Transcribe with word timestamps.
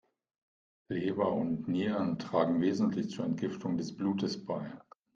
Leber 0.89 1.31
und 1.31 1.67
Nieren 1.67 2.17
tragen 2.17 2.59
wesentlich 2.59 3.11
zur 3.11 3.25
Entgiftung 3.25 3.77
des 3.77 3.95
Blutes 3.95 4.43
bei. 4.43 4.73